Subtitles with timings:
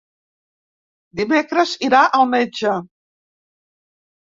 [1.21, 2.77] Dimecres irà al metge.